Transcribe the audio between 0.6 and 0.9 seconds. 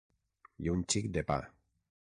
I un